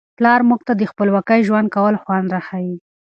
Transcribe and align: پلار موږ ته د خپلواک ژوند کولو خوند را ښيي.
پلار 0.17 0.41
موږ 0.49 0.61
ته 0.67 0.73
د 0.77 0.81
خپلواک 0.91 1.29
ژوند 1.47 1.67
کولو 1.75 2.01
خوند 2.03 2.27
را 2.33 2.41
ښيي. 2.47 2.75